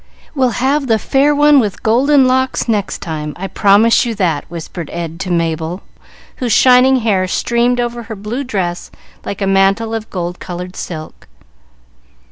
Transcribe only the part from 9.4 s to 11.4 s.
a mantle of gold colored silk.